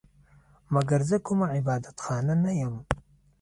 [0.73, 2.75] مګر زه کومه عبادت خانه نه یم